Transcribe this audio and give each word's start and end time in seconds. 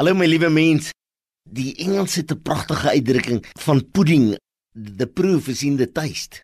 Hallo 0.00 0.14
my 0.16 0.24
liewe 0.24 0.48
mens. 0.48 0.94
Die 1.44 1.74
Engels 1.84 2.14
het 2.16 2.32
'n 2.32 2.40
pragtige 2.40 2.88
uitdrukking 2.88 3.44
van 3.60 3.90
pudding. 3.90 4.38
The 4.96 5.06
proof 5.06 5.48
is 5.48 5.62
in 5.62 5.76
the 5.76 5.92
taste. 5.92 6.40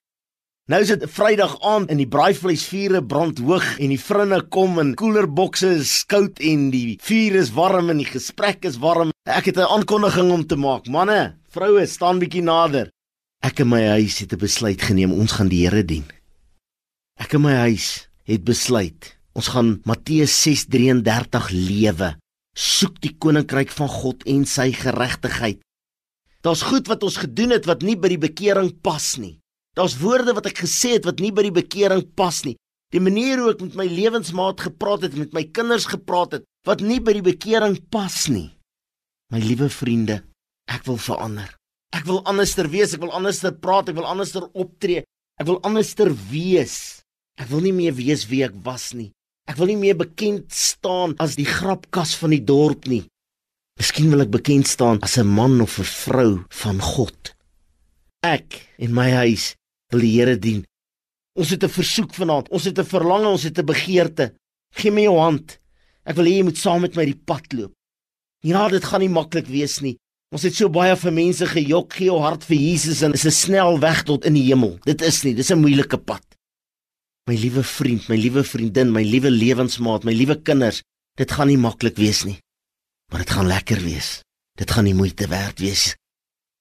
Nou 0.68 0.82
is 0.82 0.88
dit 0.88 1.06
Vrydag 1.10 1.60
aand 1.60 1.88
en 1.88 1.96
die 1.96 2.08
braaivleisvure 2.08 3.00
brand 3.04 3.38
hoog 3.38 3.78
en 3.78 3.88
die 3.88 4.00
vrinne 4.00 4.42
kom 4.48 4.78
in 4.78 4.94
koelerbokse 4.94 5.70
is 5.78 6.04
koud 6.04 6.38
en 6.38 6.70
die 6.70 6.98
vuur 7.00 7.34
is 7.34 7.50
warm 7.50 7.88
en 7.90 7.96
die 7.96 8.10
gesprek 8.12 8.64
is 8.64 8.76
warm. 8.76 9.10
Ek 9.24 9.44
het 9.44 9.56
'n 9.56 9.72
aankondiging 9.72 10.30
om 10.30 10.46
te 10.46 10.56
maak. 10.56 10.86
Manne, 10.86 11.36
vroue, 11.48 11.86
staan 11.86 12.18
bietjie 12.18 12.42
nader. 12.42 12.90
Ek 13.42 13.58
in 13.60 13.68
my 13.68 13.86
huis 13.86 14.18
het 14.18 14.32
'n 14.32 14.38
besluit 14.38 14.82
geneem. 14.82 15.12
Ons 15.12 15.32
gaan 15.32 15.48
die 15.48 15.64
Here 15.66 15.84
dien. 15.84 16.04
Ek 17.18 17.32
in 17.32 17.40
my 17.40 17.54
huis 17.54 18.08
het 18.24 18.44
besluit. 18.44 19.16
Ons 19.32 19.48
gaan 19.48 19.80
Matteus 19.84 20.42
6:33 20.42 21.50
lewe. 21.50 22.16
Soek 22.56 23.02
die 23.04 23.12
koninkryk 23.20 23.72
van 23.76 23.90
God 23.92 24.24
en 24.24 24.46
sy 24.48 24.70
geregtigheid. 24.72 25.60
Daar's 26.40 26.64
goed 26.64 26.88
wat 26.88 27.02
ons 27.04 27.18
gedoen 27.20 27.52
het 27.52 27.66
wat 27.68 27.82
nie 27.84 27.96
by 28.00 28.14
die 28.14 28.22
bekering 28.22 28.70
pas 28.80 29.16
nie. 29.20 29.36
Daar's 29.76 29.98
woorde 30.00 30.32
wat 30.32 30.48
ek 30.48 30.62
gesê 30.64 30.94
het 30.96 31.04
wat 31.04 31.20
nie 31.20 31.32
by 31.36 31.44
die 31.44 31.56
bekering 31.58 32.04
pas 32.16 32.40
nie. 32.46 32.56
Die 32.94 33.02
manier 33.02 33.42
hoe 33.42 33.50
ek 33.52 33.64
met 33.66 33.76
my 33.76 33.86
lewensmaat 33.90 34.62
gepraat 34.68 35.04
het, 35.04 35.16
met 35.18 35.34
my 35.36 35.42
kinders 35.52 35.88
gepraat 35.90 36.38
het, 36.38 36.46
wat 36.64 36.80
nie 36.80 37.00
by 37.02 37.16
die 37.18 37.26
bekering 37.26 37.76
pas 37.92 38.24
nie. 38.32 38.48
My 39.34 39.42
liewe 39.42 39.68
vriende, 39.68 40.22
ek 40.70 40.86
wil 40.86 41.00
verander. 41.02 41.50
Ek 41.92 42.06
wil 42.06 42.22
anderster 42.30 42.70
wees, 42.70 42.94
ek 42.94 43.02
wil 43.02 43.12
anderster 43.16 43.52
praat, 43.52 43.90
ek 43.90 43.98
wil 43.98 44.08
anderster 44.08 44.46
optree. 44.54 45.02
Ek 45.36 45.48
wil 45.50 45.58
anderster 45.66 46.08
wees. 46.30 47.02
Ek 47.36 47.50
wil 47.50 47.66
nie 47.66 47.74
meer 47.74 47.92
wees 47.98 48.24
wie 48.30 48.44
ek 48.46 48.54
was 48.64 48.94
nie. 48.96 49.10
Ek 49.46 49.58
wil 49.60 49.70
nie 49.70 49.78
meer 49.78 49.96
bekend 49.98 50.50
staan 50.50 51.14
as 51.22 51.36
die 51.38 51.46
grapkas 51.46 52.16
van 52.18 52.34
die 52.34 52.42
dorp 52.42 52.88
nie. 52.90 53.04
Miskien 53.78 54.10
wil 54.10 54.24
ek 54.24 54.32
bekend 54.34 54.66
staan 54.66 54.98
as 55.06 55.18
'n 55.18 55.26
man 55.26 55.60
of 55.60 55.78
'n 55.78 55.84
vrou 55.84 56.44
van 56.50 56.80
God. 56.80 57.34
Ek 58.22 58.66
en 58.78 58.94
my 58.94 59.10
huis 59.10 59.54
wil 59.92 60.00
die 60.00 60.16
Here 60.18 60.36
dien. 60.36 60.64
Ons 61.38 61.50
het 61.50 61.62
'n 61.62 61.68
versoek 61.68 62.14
vanaand. 62.14 62.48
Ons 62.50 62.64
het 62.64 62.78
'n 62.78 62.84
verlange, 62.84 63.28
ons 63.28 63.42
het 63.42 63.58
'n 63.58 63.66
begeerte. 63.66 64.34
Gee 64.74 64.90
my 64.90 65.02
jou 65.02 65.18
hand. 65.18 65.58
Ek 66.04 66.16
wil 66.16 66.24
hê 66.24 66.38
jy 66.38 66.42
moet 66.42 66.58
saam 66.58 66.80
met 66.80 66.96
my 66.96 67.04
die 67.04 67.20
pad 67.24 67.52
loop. 67.52 67.72
Ja, 68.42 68.68
dit 68.68 68.84
gaan 68.84 69.00
nie 69.00 69.08
maklik 69.08 69.46
wees 69.46 69.80
nie. 69.80 69.96
Ons 70.32 70.42
het 70.42 70.54
so 70.54 70.68
baie 70.68 70.96
vir 70.96 71.12
mense 71.12 71.46
gejok, 71.46 71.92
gee 71.92 72.06
jou 72.06 72.20
hart 72.20 72.44
vir 72.44 72.56
Jesus 72.56 73.02
en 73.02 73.12
is 73.12 73.24
'n 73.24 73.30
snel 73.30 73.78
weg 73.78 74.02
tot 74.02 74.24
in 74.24 74.34
die 74.34 74.42
hemel. 74.42 74.78
Dit 74.84 75.02
is 75.02 75.22
nie, 75.22 75.34
dis 75.34 75.50
'n 75.50 75.60
moeilike 75.60 75.98
pad. 75.98 76.35
My 77.26 77.34
liewe 77.34 77.62
vriend, 77.66 78.06
my 78.08 78.16
liewe 78.16 78.44
vriendin, 78.46 78.92
my 78.94 79.02
liewe 79.02 79.30
lewensmaat, 79.30 80.04
my 80.06 80.12
liewe 80.14 80.36
kinders, 80.46 80.82
dit 81.18 81.32
gaan 81.34 81.50
nie 81.50 81.58
maklik 81.58 81.96
wees 81.98 82.22
nie. 82.24 82.36
Maar 83.10 83.24
dit 83.24 83.32
gaan 83.34 83.48
lekker 83.50 83.80
wees. 83.82 84.20
Dit 84.54 84.70
gaan 84.70 84.86
nie 84.86 84.94
moeite 84.94 85.26
werd 85.28 85.58
wees. 85.58 85.96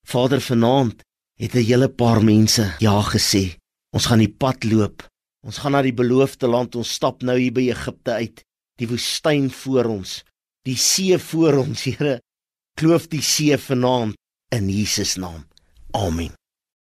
Vader 0.09 0.41
vanaand, 0.41 1.03
het 1.37 1.53
'n 1.53 1.65
hele 1.69 1.89
paar 1.89 2.23
mense 2.23 2.75
ja 2.79 3.01
gesê. 3.01 3.57
Ons 3.93 4.05
gaan 4.05 4.19
die 4.19 4.35
pad 4.41 4.63
loop. 4.63 5.05
Ons 5.45 5.57
gaan 5.57 5.71
na 5.71 5.81
die 5.81 5.93
beloofde 5.93 6.47
land. 6.47 6.75
Ons 6.75 6.93
stap 6.93 7.21
nou 7.21 7.37
hier 7.37 7.53
by 7.53 7.69
Egipte 7.69 8.11
uit. 8.11 8.43
Die 8.79 8.87
woestyn 8.87 9.51
voor 9.51 9.85
ons, 9.85 10.23
die 10.65 10.77
see 10.77 11.17
voor 11.17 11.53
ons, 11.53 11.83
Here. 11.87 12.19
Kloof 12.75 13.07
die 13.07 13.21
see 13.21 13.57
vanaand 13.57 14.15
in 14.51 14.69
Jesus 14.69 15.15
naam. 15.15 15.45
Amen. 15.91 16.33